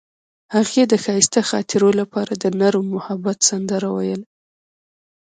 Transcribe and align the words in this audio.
هغې 0.55 0.83
د 0.87 0.93
ښایسته 1.03 1.39
خاطرو 1.49 1.89
لپاره 1.99 2.33
د 2.43 2.45
نرم 2.59 2.85
محبت 2.95 3.37
سندره 3.49 3.89
ویله. 3.95 4.25